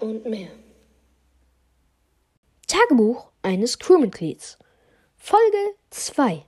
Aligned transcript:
und 0.00 0.24
mehr. 0.26 0.50
Tagebuch 2.66 3.30
eines 3.42 3.78
Crewmitglieds. 3.78 4.58
Folge 5.16 5.74
2. 5.90 6.44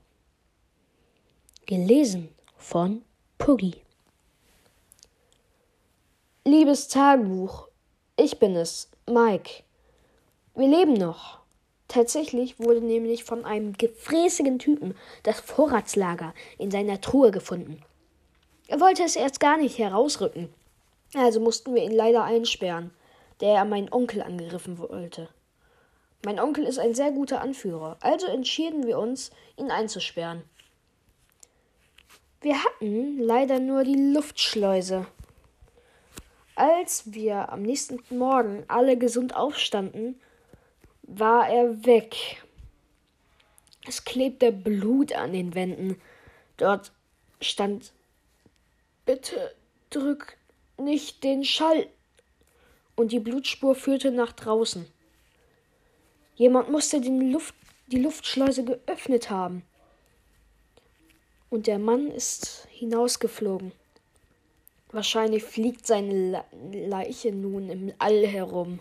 Gelesen 1.66 2.28
von 2.56 3.02
Puggy. 3.38 3.82
Liebes 6.44 6.88
Tagebuch, 6.88 7.68
ich 8.16 8.38
bin 8.38 8.54
es, 8.54 8.88
Mike. 9.06 9.62
Wir 10.54 10.68
leben 10.68 10.94
noch. 10.94 11.40
Tatsächlich 11.88 12.58
wurde 12.58 12.80
nämlich 12.80 13.24
von 13.24 13.44
einem 13.44 13.72
gefräßigen 13.72 14.58
Typen 14.58 14.96
das 15.22 15.40
Vorratslager 15.40 16.34
in 16.58 16.70
seiner 16.70 17.00
Truhe 17.00 17.30
gefunden. 17.30 17.82
Er 18.68 18.80
wollte 18.80 19.04
es 19.04 19.16
erst 19.16 19.38
gar 19.38 19.56
nicht 19.56 19.78
herausrücken. 19.78 20.52
Also 21.14 21.40
mussten 21.40 21.74
wir 21.74 21.82
ihn 21.82 21.92
leider 21.92 22.24
einsperren, 22.24 22.90
der 23.40 23.64
meinen 23.64 23.92
Onkel 23.92 24.22
angegriffen 24.22 24.78
wollte. 24.78 25.28
Mein 26.24 26.40
Onkel 26.40 26.64
ist 26.64 26.78
ein 26.78 26.94
sehr 26.94 27.12
guter 27.12 27.40
Anführer, 27.40 27.96
also 28.00 28.26
entschieden 28.26 28.86
wir 28.86 28.98
uns, 28.98 29.30
ihn 29.56 29.70
einzusperren. 29.70 30.42
Wir 32.40 32.62
hatten 32.62 33.18
leider 33.18 33.58
nur 33.60 33.84
die 33.84 34.12
Luftschleuse. 34.12 35.06
Als 36.54 37.12
wir 37.12 37.52
am 37.52 37.62
nächsten 37.62 37.98
Morgen 38.16 38.64
alle 38.68 38.96
gesund 38.96 39.34
aufstanden, 39.34 40.20
war 41.02 41.48
er 41.48 41.84
weg. 41.84 42.42
Es 43.86 44.04
klebte 44.04 44.52
Blut 44.52 45.12
an 45.12 45.32
den 45.32 45.54
Wänden. 45.54 46.00
Dort 46.56 46.92
stand 47.40 47.92
Bitte 49.04 49.54
drück 49.90 50.36
nicht 50.78 51.22
den 51.22 51.44
Schall. 51.44 51.86
Und 52.96 53.12
die 53.12 53.20
Blutspur 53.20 53.74
führte 53.74 54.10
nach 54.10 54.32
draußen. 54.32 54.86
Jemand 56.34 56.70
musste 56.70 56.98
Luft, 56.98 57.54
die 57.86 57.98
Luftschleuse 57.98 58.64
geöffnet 58.64 59.30
haben. 59.30 59.62
Und 61.50 61.66
der 61.66 61.78
Mann 61.78 62.10
ist 62.10 62.66
hinausgeflogen. 62.70 63.72
Wahrscheinlich 64.90 65.44
fliegt 65.44 65.86
seine 65.86 66.44
Leiche 66.72 67.32
nun 67.32 67.68
im 67.70 67.92
All 67.98 68.26
herum. 68.26 68.80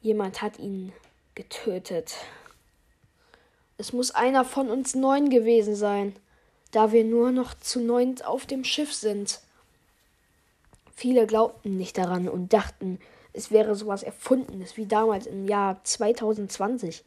Jemand 0.00 0.42
hat 0.42 0.58
ihn 0.58 0.92
getötet. 1.34 2.14
Es 3.78 3.92
muss 3.92 4.10
einer 4.10 4.44
von 4.44 4.70
uns 4.70 4.94
neun 4.94 5.30
gewesen 5.30 5.74
sein, 5.74 6.14
da 6.70 6.92
wir 6.92 7.04
nur 7.04 7.30
noch 7.30 7.54
zu 7.54 7.80
neunt 7.80 8.24
auf 8.24 8.46
dem 8.46 8.64
Schiff 8.64 8.92
sind. 8.92 9.40
Viele 10.94 11.26
glaubten 11.26 11.76
nicht 11.76 11.98
daran 11.98 12.28
und 12.28 12.52
dachten, 12.52 12.98
es 13.32 13.50
wäre 13.50 13.74
sowas 13.74 14.02
Erfundenes 14.02 14.76
wie 14.76 14.86
damals 14.86 15.26
im 15.26 15.48
Jahr 15.48 15.82
2020. 15.82 17.04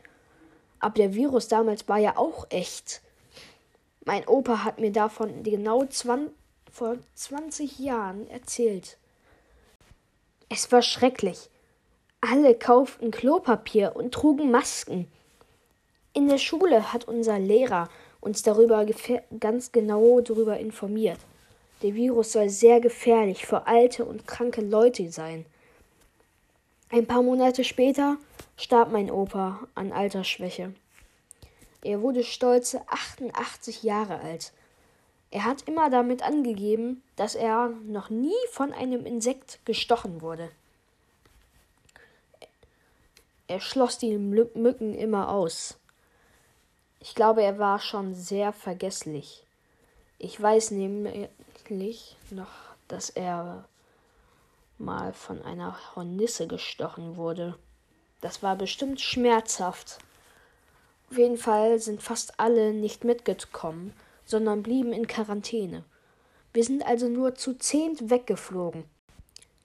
Aber 0.79 0.95
der 0.95 1.13
Virus 1.13 1.47
damals 1.47 1.87
war 1.87 1.97
ja 1.97 2.17
auch 2.17 2.47
echt. 2.49 3.01
Mein 4.05 4.27
Opa 4.27 4.63
hat 4.63 4.79
mir 4.79 4.91
davon 4.91 5.43
genau 5.43 5.85
20, 5.85 6.33
vor 6.71 6.97
20 7.13 7.79
Jahren 7.79 8.27
erzählt. 8.29 8.97
Es 10.49 10.71
war 10.71 10.81
schrecklich. 10.81 11.49
Alle 12.21 12.55
kauften 12.55 13.11
Klopapier 13.11 13.95
und 13.95 14.13
trugen 14.13 14.51
Masken. 14.51 15.07
In 16.13 16.27
der 16.27 16.37
Schule 16.37 16.91
hat 16.91 17.07
unser 17.07 17.39
Lehrer 17.39 17.89
uns 18.19 18.41
darüber 18.41 18.85
ganz 19.39 19.71
genau 19.71 20.21
darüber 20.21 20.57
informiert. 20.57 21.19
Der 21.81 21.93
Virus 21.93 22.31
soll 22.31 22.49
sehr 22.49 22.79
gefährlich 22.79 23.45
für 23.45 23.67
alte 23.67 24.05
und 24.05 24.27
kranke 24.27 24.61
Leute 24.61 25.11
sein. 25.11 25.45
Ein 26.89 27.05
paar 27.05 27.21
Monate 27.21 27.63
später 27.63 28.17
starb 28.57 28.91
mein 28.91 29.11
Opa 29.11 29.67
an 29.75 29.91
Altersschwäche. 29.91 30.73
Er 31.83 32.01
wurde 32.01 32.23
stolze 32.23 32.81
88 32.87 33.83
Jahre 33.83 34.19
alt. 34.19 34.53
Er 35.31 35.43
hat 35.43 35.67
immer 35.67 35.89
damit 35.89 36.23
angegeben, 36.23 37.03
dass 37.15 37.35
er 37.35 37.69
noch 37.85 38.09
nie 38.09 38.33
von 38.51 38.71
einem 38.71 39.05
Insekt 39.05 39.59
gestochen 39.65 40.21
wurde. 40.21 40.49
Er 43.47 43.59
schloss 43.59 43.97
die 43.97 44.17
Mücken 44.17 44.95
immer 44.95 45.29
aus. 45.29 45.77
Ich 46.99 47.13
glaube, 47.13 47.43
er 47.43 47.59
war 47.59 47.79
schon 47.79 48.15
sehr 48.15 48.53
vergesslich. 48.53 49.43
Ich 50.17 50.41
weiß 50.41 50.71
nämlich 51.69 52.17
noch, 52.31 52.51
dass 52.87 53.09
er 53.09 53.67
mal 54.77 55.13
von 55.13 55.41
einer 55.43 55.77
Hornisse 55.95 56.47
gestochen 56.47 57.15
wurde. 57.15 57.57
Das 58.21 58.43
war 58.43 58.55
bestimmt 58.55 59.01
schmerzhaft. 59.01 59.99
Auf 61.09 61.17
jeden 61.17 61.37
Fall 61.37 61.79
sind 61.79 62.01
fast 62.01 62.39
alle 62.39 62.73
nicht 62.73 63.03
mitgekommen, 63.03 63.93
sondern 64.25 64.63
blieben 64.63 64.91
in 64.91 65.07
Quarantäne. 65.07 65.83
Wir 66.53 66.63
sind 66.63 66.85
also 66.85 67.07
nur 67.07 67.35
zu 67.35 67.53
zehnt 67.57 68.09
weggeflogen, 68.09 68.85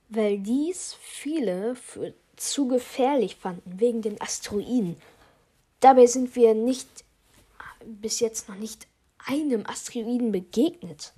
weil 0.09 0.38
dies 0.38 0.94
viele 1.00 1.75
für 1.77 2.15
zu 2.37 2.69
gefährlich 2.69 3.37
fanden 3.37 3.81
wegen 3.81 4.03
den 4.03 4.21
Asteroiden. 4.21 4.97
Dabei 5.81 6.06
sind 6.06 6.34
wir 6.37 6.55
nicht 6.55 6.88
bis 7.84 8.21
jetzt 8.21 8.49
noch 8.49 8.56
nicht 8.56 8.87
einem 9.27 9.67
Asteroiden 9.67 10.32
begegnet. 10.32 11.12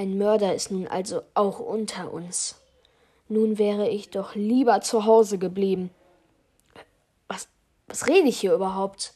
Ein 0.00 0.16
Mörder 0.16 0.54
ist 0.54 0.70
nun 0.70 0.88
also 0.88 1.20
auch 1.34 1.60
unter 1.60 2.10
uns. 2.10 2.54
Nun 3.28 3.58
wäre 3.58 3.86
ich 3.86 4.08
doch 4.08 4.34
lieber 4.34 4.80
zu 4.80 5.04
Hause 5.04 5.36
geblieben. 5.36 5.90
Was, 7.28 7.48
was 7.86 8.08
rede 8.08 8.28
ich 8.28 8.40
hier 8.40 8.54
überhaupt? 8.54 9.12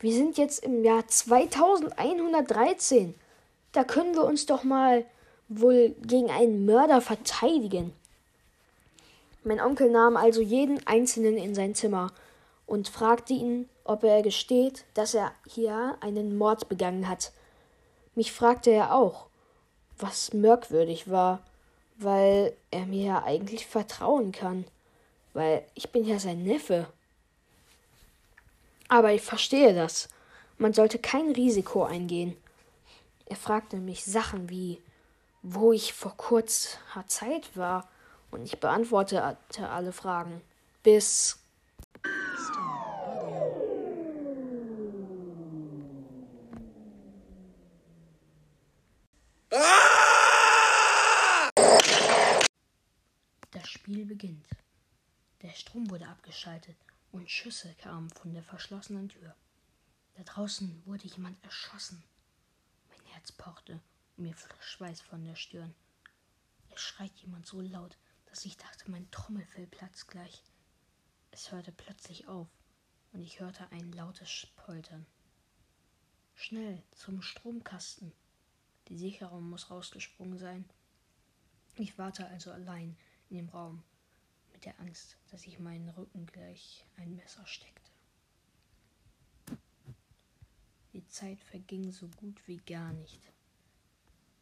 Wir 0.00 0.12
sind 0.12 0.36
jetzt 0.36 0.62
im 0.62 0.84
Jahr 0.84 1.08
2113. 1.08 3.14
Da 3.72 3.84
können 3.84 4.14
wir 4.14 4.24
uns 4.24 4.44
doch 4.44 4.64
mal 4.64 5.06
wohl 5.48 5.96
gegen 6.02 6.30
einen 6.30 6.66
Mörder 6.66 7.00
verteidigen. 7.00 7.94
Mein 9.44 9.62
Onkel 9.62 9.90
nahm 9.90 10.18
also 10.18 10.42
jeden 10.42 10.86
Einzelnen 10.86 11.38
in 11.38 11.54
sein 11.54 11.74
Zimmer 11.74 12.12
und 12.66 12.90
fragte 12.90 13.32
ihn, 13.32 13.70
ob 13.84 14.04
er 14.04 14.20
gesteht, 14.20 14.84
dass 14.92 15.14
er 15.14 15.32
hier 15.48 15.96
einen 16.02 16.36
Mord 16.36 16.68
begangen 16.68 17.08
hat. 17.08 17.32
Mich 18.14 18.30
fragte 18.30 18.70
er 18.70 18.94
auch, 18.94 19.28
was 19.98 20.32
merkwürdig 20.32 21.10
war, 21.10 21.40
weil 21.96 22.56
er 22.70 22.86
mir 22.86 23.04
ja 23.04 23.22
eigentlich 23.24 23.66
vertrauen 23.66 24.32
kann, 24.32 24.64
weil 25.32 25.64
ich 25.74 25.90
bin 25.90 26.04
ja 26.04 26.18
sein 26.18 26.42
Neffe. 26.42 26.86
Aber 28.88 29.12
ich 29.12 29.22
verstehe 29.22 29.74
das. 29.74 30.08
Man 30.58 30.72
sollte 30.72 30.98
kein 30.98 31.30
Risiko 31.30 31.84
eingehen. 31.84 32.36
Er 33.26 33.36
fragte 33.36 33.76
mich 33.76 34.04
Sachen 34.04 34.50
wie, 34.50 34.80
wo 35.42 35.72
ich 35.72 35.92
vor 35.92 36.16
kurzer 36.16 36.78
Zeit 37.06 37.56
war, 37.56 37.88
und 38.30 38.44
ich 38.44 38.58
beantwortete 38.58 39.36
alle 39.70 39.92
Fragen. 39.92 40.40
Bis 40.82 41.38
Das 53.52 53.78
Spiel 53.94 54.06
beginnt. 54.06 54.48
Der 55.42 55.52
Strom 55.52 55.88
wurde 55.88 56.08
abgeschaltet 56.08 56.76
und 57.12 57.30
Schüsse 57.30 57.72
kamen 57.74 58.10
von 58.10 58.34
der 58.34 58.42
verschlossenen 58.42 59.08
Tür. 59.08 59.36
Da 60.16 60.24
draußen 60.24 60.84
wurde 60.84 61.06
jemand 61.06 61.40
erschossen. 61.44 62.02
Mein 62.88 63.12
Herz 63.12 63.30
pochte 63.30 63.80
und 64.16 64.24
mir 64.24 64.34
floss 64.34 64.64
Schweiß 64.64 65.00
von 65.00 65.24
der 65.24 65.36
Stirn. 65.36 65.72
Es 66.70 66.80
schreit 66.80 67.12
jemand 67.18 67.46
so 67.46 67.60
laut, 67.60 67.96
dass 68.26 68.44
ich 68.44 68.56
dachte, 68.56 68.90
mein 68.90 69.08
Trommelfell 69.12 69.68
platzt 69.68 70.08
gleich. 70.08 70.42
Es 71.30 71.52
hörte 71.52 71.70
plötzlich 71.70 72.26
auf 72.26 72.48
und 73.12 73.20
ich 73.20 73.38
hörte 73.38 73.70
ein 73.70 73.92
lautes 73.92 74.48
Poltern. 74.56 75.06
Schnell 76.34 76.82
zum 76.96 77.22
Stromkasten. 77.22 78.12
Die 78.88 78.98
Sicherung 78.98 79.48
muss 79.48 79.70
rausgesprungen 79.70 80.40
sein. 80.40 80.64
Ich 81.76 81.96
warte 81.96 82.26
also 82.26 82.50
allein 82.50 82.96
in 83.34 83.46
dem 83.46 83.48
Raum 83.48 83.82
mit 84.52 84.64
der 84.64 84.78
Angst, 84.78 85.16
dass 85.32 85.44
ich 85.44 85.58
meinen 85.58 85.88
Rücken 85.88 86.24
gleich 86.26 86.86
ein 86.96 87.16
Messer 87.16 87.44
steckte. 87.48 87.90
Die 90.92 91.04
Zeit 91.08 91.40
verging 91.40 91.90
so 91.90 92.06
gut 92.06 92.46
wie 92.46 92.58
gar 92.58 92.92
nicht. 92.92 93.20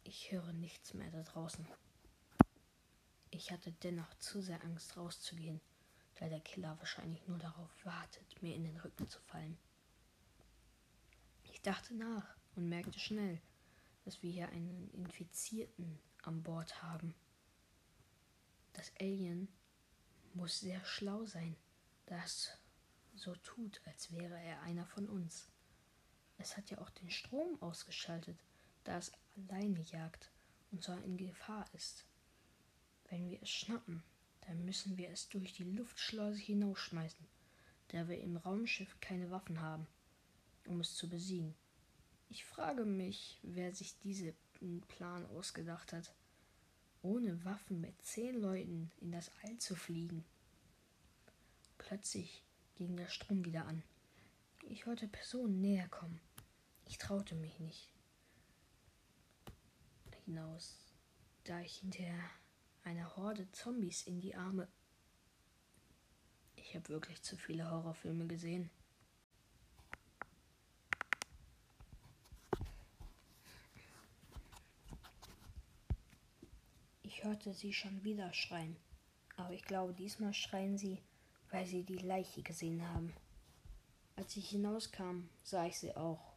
Ich 0.03 0.31
höre 0.31 0.53
nichts 0.53 0.93
mehr 0.93 1.09
da 1.09 1.23
draußen. 1.23 1.65
Ich 3.31 3.51
hatte 3.51 3.71
dennoch 3.71 4.13
zu 4.19 4.43
sehr 4.43 4.63
Angst 4.63 4.95
rauszugehen, 4.95 5.59
da 6.19 6.29
der 6.29 6.41
Killer 6.41 6.77
wahrscheinlich 6.77 7.27
nur 7.27 7.39
darauf 7.39 7.71
wartet, 7.83 8.43
mir 8.43 8.53
in 8.53 8.63
den 8.63 8.77
Rücken 8.77 9.07
zu 9.07 9.19
fallen. 9.21 9.57
Ich 11.45 11.59
dachte 11.63 11.95
nach 11.95 12.27
und 12.55 12.69
merkte 12.69 12.99
schnell, 12.99 13.41
dass 14.05 14.21
wir 14.21 14.31
hier 14.31 14.49
einen 14.49 14.91
Infizierten 14.91 15.97
an 16.21 16.43
Bord 16.43 16.83
haben. 16.83 17.15
Das 18.73 18.91
Alien 18.99 19.47
muss 20.33 20.59
sehr 20.59 20.83
schlau 20.83 21.25
sein, 21.25 21.55
das 22.05 22.51
so 23.15 23.35
tut, 23.35 23.81
als 23.85 24.11
wäre 24.11 24.39
er 24.39 24.61
einer 24.61 24.85
von 24.85 25.07
uns. 25.07 25.47
Es 26.37 26.57
hat 26.57 26.69
ja 26.69 26.79
auch 26.79 26.89
den 26.89 27.09
Strom 27.09 27.61
ausgeschaltet, 27.61 28.37
da 28.83 28.97
es 28.97 29.11
alleine 29.35 29.81
jagt 29.81 30.31
und 30.71 30.83
zwar 30.83 31.01
in 31.03 31.17
Gefahr 31.17 31.65
ist. 31.73 32.05
Wenn 33.09 33.29
wir 33.29 33.41
es 33.41 33.49
schnappen, 33.49 34.03
dann 34.41 34.65
müssen 34.65 34.97
wir 34.97 35.09
es 35.09 35.29
durch 35.29 35.53
die 35.53 35.63
Luftschleuse 35.63 36.41
hinausschmeißen, 36.41 37.25
da 37.89 38.07
wir 38.07 38.19
im 38.19 38.37
Raumschiff 38.37 38.99
keine 38.99 39.29
Waffen 39.29 39.61
haben, 39.61 39.87
um 40.67 40.79
es 40.79 40.95
zu 40.95 41.07
besiegen. 41.07 41.53
Ich 42.29 42.43
frage 42.43 42.85
mich, 42.85 43.39
wer 43.43 43.73
sich 43.73 43.97
diesen 43.99 44.33
Plan 44.87 45.25
ausgedacht 45.27 45.93
hat, 45.93 46.13
ohne 47.03 47.43
Waffen 47.45 47.79
mit 47.81 48.01
zehn 48.01 48.41
Leuten 48.41 48.91
in 48.99 49.11
das 49.11 49.31
All 49.43 49.57
zu 49.59 49.75
fliegen. 49.75 50.25
Plötzlich 51.77 52.43
ging 52.75 52.95
der 52.95 53.09
Strom 53.09 53.45
wieder 53.45 53.65
an. 53.67 53.83
Ich 54.63 54.85
hörte 54.85 55.07
Personen 55.07 55.61
näher 55.61 55.87
kommen. 55.89 56.19
Ich 56.87 56.97
traute 56.97 57.35
mich 57.35 57.59
nicht 57.59 57.93
hinaus, 60.25 60.77
da 61.43 61.59
ich 61.59 61.77
hinterher 61.77 62.29
einer 62.83 63.15
Horde 63.15 63.51
Zombies 63.51 64.03
in 64.03 64.19
die 64.19 64.35
Arme. 64.35 64.67
Ich 66.55 66.75
habe 66.75 66.89
wirklich 66.89 67.21
zu 67.21 67.37
viele 67.37 67.69
Horrorfilme 67.69 68.27
gesehen. 68.27 68.69
Ich 77.23 77.29
hörte 77.29 77.53
sie 77.53 77.71
schon 77.71 78.03
wieder 78.03 78.33
schreien, 78.33 78.75
aber 79.37 79.53
ich 79.53 79.63
glaube, 79.63 79.93
diesmal 79.93 80.33
schreien 80.33 80.77
sie, 80.77 81.01
weil 81.51 81.65
sie 81.65 81.83
die 81.83 81.99
Leiche 81.99 82.43
gesehen 82.43 82.85
haben. 82.89 83.13
Als 84.17 84.35
ich 84.35 84.49
hinauskam, 84.49 85.29
sah 85.41 85.65
ich 85.65 85.79
sie 85.79 85.95
auch. 85.95 86.33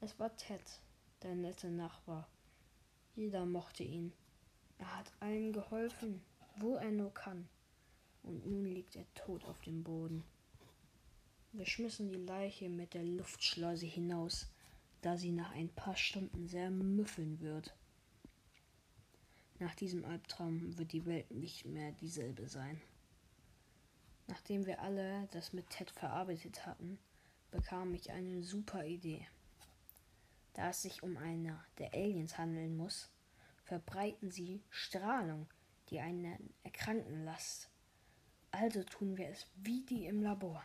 Es 0.00 0.18
war 0.18 0.34
Ted, 0.38 0.62
der 1.22 1.34
nette 1.34 1.68
Nachbar. 1.68 2.26
Jeder 3.14 3.44
mochte 3.44 3.82
ihn. 3.82 4.14
Er 4.78 4.96
hat 4.96 5.12
allen 5.20 5.52
geholfen, 5.52 6.22
wo 6.56 6.76
er 6.76 6.92
nur 6.92 7.12
kann. 7.12 7.46
Und 8.22 8.46
nun 8.46 8.64
liegt 8.64 8.96
er 8.96 9.04
tot 9.12 9.44
auf 9.44 9.60
dem 9.60 9.84
Boden. 9.84 10.24
Wir 11.52 11.66
schmissen 11.66 12.08
die 12.08 12.24
Leiche 12.24 12.70
mit 12.70 12.94
der 12.94 13.04
Luftschleuse 13.04 13.84
hinaus, 13.84 14.50
da 15.02 15.18
sie 15.18 15.32
nach 15.32 15.50
ein 15.50 15.68
paar 15.68 15.96
Stunden 15.96 16.48
sehr 16.48 16.70
müffeln 16.70 17.38
wird. 17.40 17.74
Nach 19.60 19.74
diesem 19.74 20.06
Albtraum 20.06 20.78
wird 20.78 20.92
die 20.92 21.04
Welt 21.04 21.30
nicht 21.30 21.66
mehr 21.66 21.92
dieselbe 21.92 22.48
sein. 22.48 22.80
Nachdem 24.26 24.64
wir 24.64 24.80
alle 24.80 25.28
das 25.32 25.52
mit 25.52 25.68
Ted 25.68 25.90
verarbeitet 25.90 26.64
hatten, 26.64 26.98
bekam 27.50 27.92
ich 27.92 28.10
eine 28.10 28.42
super 28.42 28.86
Idee. 28.86 29.28
Da 30.54 30.70
es 30.70 30.80
sich 30.80 31.02
um 31.02 31.18
eine 31.18 31.62
der 31.76 31.92
Aliens 31.92 32.38
handeln 32.38 32.74
muss, 32.74 33.10
verbreiten 33.64 34.30
sie 34.30 34.62
Strahlung, 34.70 35.46
die 35.90 36.00
einen 36.00 36.54
erkranken 36.62 37.26
lässt. 37.26 37.68
Also 38.52 38.82
tun 38.82 39.18
wir 39.18 39.28
es 39.28 39.46
wie 39.56 39.82
die 39.82 40.06
im 40.06 40.22
Labor. 40.22 40.64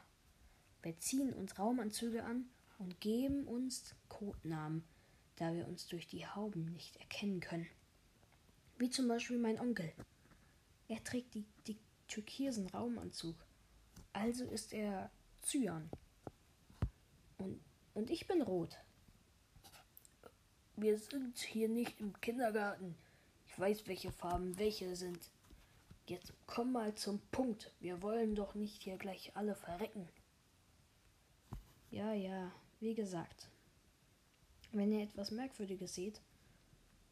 Wir 0.84 0.98
ziehen 1.00 1.34
uns 1.34 1.60
Raumanzüge 1.60 2.24
an 2.24 2.46
und 2.78 3.02
geben 3.02 3.46
uns 3.46 3.94
Codenamen, 4.08 4.86
da 5.36 5.54
wir 5.54 5.68
uns 5.68 5.86
durch 5.88 6.08
die 6.08 6.26
Hauben 6.26 6.72
nicht 6.72 6.96
erkennen 6.96 7.42
können. 7.42 7.68
Wie 8.78 8.90
zum 8.90 9.08
Beispiel 9.08 9.38
mein 9.38 9.60
Onkel. 9.60 9.94
Er 10.88 11.04
trägt 11.04 11.34
die, 11.34 11.46
die 11.68 11.78
türkisen 12.08 12.68
Raumanzug. 12.68 13.36
Also 14.14 14.46
ist 14.46 14.74
er 14.74 15.10
Cyan. 15.42 15.90
Und, 17.38 17.60
und 17.94 18.10
ich 18.10 18.28
bin 18.28 18.42
rot. 18.42 18.78
Wir 20.76 20.98
sind 20.98 21.38
hier 21.40 21.70
nicht 21.70 22.00
im 22.02 22.20
Kindergarten. 22.20 22.96
Ich 23.48 23.58
weiß, 23.58 23.88
welche 23.88 24.12
Farben 24.12 24.58
welche 24.60 24.96
sind. 24.96 25.32
Jetzt 26.08 26.34
komm 26.46 26.74
mal 26.74 26.94
zum 26.96 27.20
Punkt. 27.32 27.74
Wir 27.80 28.02
wollen 28.02 28.36
doch 28.36 28.56
nicht 28.56 28.84
hier 28.84 28.98
gleich 28.98 29.32
alle 29.36 29.56
verrecken. 29.56 30.08
Ja, 31.90 32.14
ja, 32.14 32.52
wie 32.82 32.94
gesagt. 32.94 33.50
Wenn 34.74 34.92
ihr 34.92 35.04
etwas 35.04 35.32
Merkwürdiges 35.32 35.96
seht, 35.96 36.22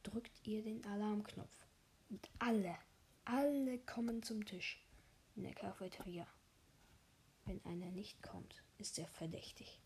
drückt 0.03 0.45
ihr 0.45 0.63
den 0.63 0.85
Alarmknopf. 0.85 1.65
Und 2.09 2.29
alle, 2.39 2.77
alle 3.25 3.79
kommen 3.79 4.21
zum 4.21 4.45
Tisch 4.45 4.85
in 5.35 5.43
der 5.43 5.53
Cafeteria. 5.53 6.27
Wenn 7.45 7.63
einer 7.65 7.91
nicht 7.91 8.21
kommt, 8.21 8.63
ist 8.77 8.99
er 8.99 9.07
verdächtig. 9.07 9.81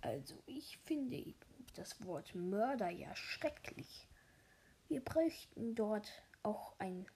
Also 0.00 0.42
ich 0.46 0.76
finde 0.78 1.34
das 1.74 2.04
Wort 2.04 2.34
Mörder 2.34 2.90
ja 2.90 3.14
schrecklich. 3.16 4.06
Wir 4.88 5.02
bräuchten 5.02 5.74
dort 5.74 6.10
auch 6.42 6.78
einen 6.78 7.06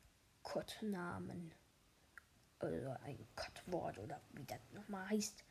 Codenamen. 0.42 1.54
Oder 2.60 3.00
ein 3.02 3.28
Codewort 3.36 3.98
oder 3.98 4.20
wie 4.32 4.44
das 4.44 4.60
nochmal 4.72 5.08
heißt, 5.10 5.44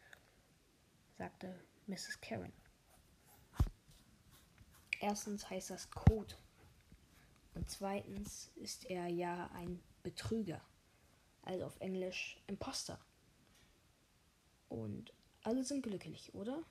sagte 1.17 1.63
Mrs. 1.85 2.19
Karen. 2.19 2.51
Erstens 4.99 5.49
heißt 5.49 5.69
das 5.69 5.89
Code. 5.91 6.35
Und 7.53 7.69
zweitens 7.69 8.51
ist 8.55 8.85
er 8.85 9.07
ja 9.07 9.49
ein 9.53 9.81
Betrüger. 10.03 10.61
Also 11.43 11.65
auf 11.65 11.79
Englisch 11.79 12.41
Imposter. 12.47 12.99
Und 14.69 15.13
alle 15.43 15.63
sind 15.63 15.83
glücklich, 15.83 16.33
oder? 16.33 16.63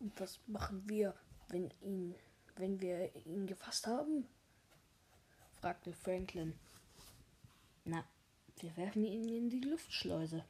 Und 0.00 0.18
was 0.20 0.38
machen 0.46 0.88
wir, 0.88 1.14
wenn 1.48 1.72
ihn, 1.80 2.14
wenn 2.56 2.80
wir 2.80 3.14
ihn 3.26 3.46
gefasst 3.46 3.86
haben? 3.86 4.28
fragte 5.60 5.94
Franklin. 5.94 6.58
Na, 7.84 8.04
wir 8.58 8.76
werfen 8.76 9.04
ihn 9.04 9.28
in 9.28 9.48
die 9.48 9.60
Luftschleuse. 9.60 10.44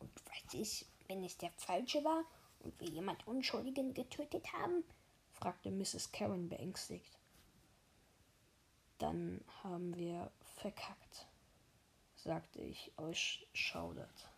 Und 0.00 0.10
was 0.26 0.54
ist, 0.54 0.86
wenn 1.08 1.24
es 1.24 1.38
der 1.38 1.50
falsche 1.52 2.04
war 2.04 2.24
und 2.66 2.80
wir 2.80 2.88
jemand 2.88 3.26
Unschuldigen 3.28 3.94
getötet 3.94 4.52
haben? 4.52 4.82
fragte 5.30 5.70
Mrs. 5.70 6.10
Karen 6.10 6.48
beängstigt. 6.48 7.16
Dann 8.98 9.44
haben 9.62 9.94
wir 9.96 10.32
verkackt, 10.56 11.28
sagte 12.16 12.60
ich 12.60 12.92
euch 12.98 13.46
schaudert. 13.52 14.30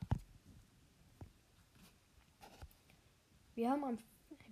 Wir 3.54 3.70
haben, 3.70 3.84
am, 3.84 3.98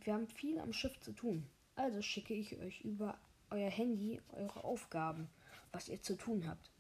wir 0.00 0.14
haben 0.14 0.26
viel 0.26 0.58
am 0.58 0.72
Schiff 0.72 0.98
zu 1.00 1.12
tun. 1.12 1.46
Also 1.74 2.00
schicke 2.00 2.34
ich 2.34 2.56
euch 2.58 2.80
über 2.80 3.18
euer 3.50 3.70
Handy 3.70 4.22
eure 4.32 4.64
Aufgaben, 4.64 5.28
was 5.72 5.88
ihr 5.88 6.00
zu 6.00 6.16
tun 6.16 6.48
habt. 6.48 6.70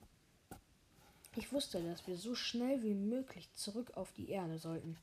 Ich 1.36 1.52
wusste, 1.52 1.82
dass 1.82 2.06
wir 2.06 2.16
so 2.16 2.34
schnell 2.34 2.82
wie 2.82 2.94
möglich 2.94 3.52
zurück 3.52 3.92
auf 3.96 4.12
die 4.12 4.30
Erde 4.30 4.58
sollten. 4.58 4.96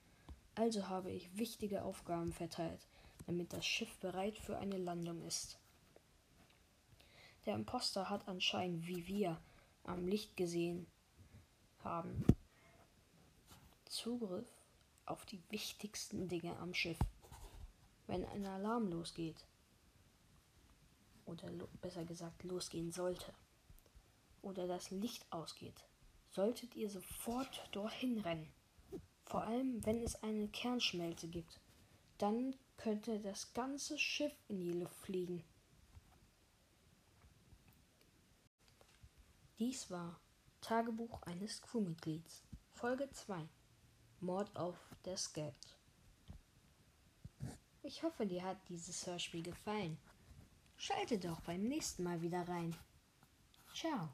Also 0.56 0.88
habe 0.88 1.12
ich 1.12 1.36
wichtige 1.38 1.84
Aufgaben 1.84 2.32
verteilt, 2.32 2.88
damit 3.26 3.54
das 3.54 3.66
Schiff 3.66 3.98
bereit 3.98 4.38
für 4.38 4.58
eine 4.58 4.78
Landung 4.78 5.26
ist. 5.26 5.58
Der 7.46 7.56
Imposter 7.56 8.10
hat 8.10 8.28
anscheinend, 8.28 8.88
wie 8.88 9.08
wir 9.08 9.42
am 9.84 10.08
Licht 10.08 10.38
gesehen 10.38 10.88
haben, 11.84 12.26
Zugriff 13.86 14.48
auf 15.06 15.26
die 15.26 15.42
wichtigsten 15.50 16.28
Dinge 16.28 16.58
am 16.58 16.74
Schiff. 16.74 17.00
Wenn 18.08 18.26
ein 18.26 18.46
Alarm 18.46 18.88
losgeht, 18.88 19.46
oder 21.26 21.50
lo 21.52 21.68
besser 21.82 22.06
gesagt 22.06 22.44
losgehen 22.44 22.92
sollte, 22.92 23.34
oder 24.42 24.68
das 24.68 24.92
Licht 24.92 25.26
ausgeht, 25.32 25.84
solltet 26.32 26.76
ihr 26.76 26.90
sofort 26.90 27.68
dorthin 27.72 28.20
rennen. 28.20 28.52
Vor 29.26 29.44
allem, 29.44 29.86
wenn 29.86 30.04
es 30.04 30.22
eine 30.24 30.48
Kernschmelze 30.48 31.28
gibt. 31.28 31.60
Dann 32.18 32.56
könnte 32.78 33.20
das 33.20 33.54
ganze 33.54 33.98
Schiff 33.98 34.34
in 34.48 34.60
die 34.60 34.74
Luft 34.74 34.96
fliegen. 34.96 35.44
Dies 39.60 39.90
war 39.90 40.20
Tagebuch 40.62 41.22
eines 41.24 41.62
Crewmitglieds. 41.62 42.44
Folge 42.72 43.10
2. 43.10 43.48
Mord 44.20 44.56
auf 44.56 44.78
der 45.06 45.18
Skat. 45.18 45.54
Ich 47.82 48.04
hoffe, 48.04 48.26
dir 48.26 48.44
hat 48.44 48.58
dieses 48.70 49.06
Hörspiel 49.06 49.44
gefallen. 49.44 49.98
Schalte 50.78 51.20
doch 51.20 51.42
beim 51.42 51.64
nächsten 51.64 52.04
Mal 52.04 52.22
wieder 52.22 52.48
rein. 52.48 52.76
Ciao. 53.74 54.10